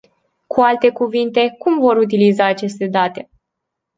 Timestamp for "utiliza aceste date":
1.97-3.29